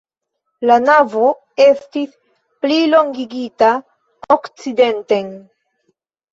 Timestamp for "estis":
1.65-2.17